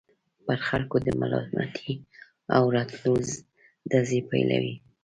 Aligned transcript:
پر 0.45 0.57
خلکو 0.67 0.97
د 1.05 1.07
ملامتۍ 1.19 1.93
او 2.55 2.63
رټلو 2.75 3.13
ډزې 3.89 4.19
پيلوي. 4.29 4.75